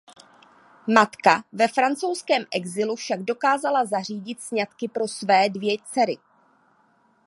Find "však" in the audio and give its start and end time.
2.95-3.21